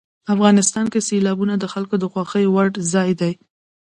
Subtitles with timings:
[0.33, 3.33] افغانستان کې سیلابونه د خلکو د خوښې وړ ځای دی.